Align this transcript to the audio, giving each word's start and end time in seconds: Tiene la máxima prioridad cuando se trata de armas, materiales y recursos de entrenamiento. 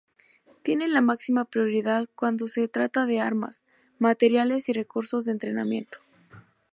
Tiene 0.63 0.87
la 0.87 0.99
máxima 1.01 1.45
prioridad 1.45 2.09
cuando 2.15 2.47
se 2.47 2.67
trata 2.67 3.05
de 3.05 3.19
armas, 3.19 3.61
materiales 3.99 4.67
y 4.67 4.73
recursos 4.73 5.25
de 5.25 5.31
entrenamiento. 5.33 5.99